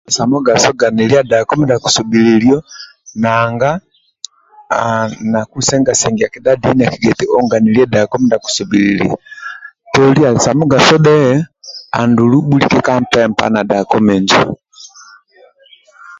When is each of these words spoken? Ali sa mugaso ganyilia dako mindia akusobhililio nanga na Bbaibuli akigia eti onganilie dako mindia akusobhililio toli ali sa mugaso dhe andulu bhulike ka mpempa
Ali 0.05 0.13
sa 0.17 0.23
mugaso 0.33 0.69
ganyilia 0.81 1.21
dako 1.31 1.51
mindia 1.55 1.77
akusobhililio 1.79 2.57
nanga 3.23 3.71
na 5.31 5.39
Bbaibuli 5.49 6.23
akigia 6.85 7.11
eti 7.13 7.25
onganilie 7.37 7.85
dako 7.95 8.13
mindia 8.17 8.37
akusobhililio 8.39 9.13
toli 9.93 10.21
ali 10.27 10.39
sa 10.45 10.51
mugaso 10.59 10.95
dhe 11.05 11.15
andulu 11.99 12.37
bhulike 12.45 12.79
ka 12.87 12.93
mpempa 13.03 13.45